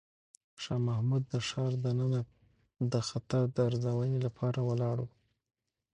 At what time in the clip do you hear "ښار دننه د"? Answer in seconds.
1.47-2.93